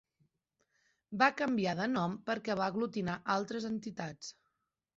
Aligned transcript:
Va 1.23 1.27
canviar 1.41 1.75
de 1.81 1.87
nom 1.93 2.17
perquè 2.31 2.57
va 2.63 2.73
aglutinar 2.75 3.21
altres 3.37 3.71
entitats. 3.73 4.35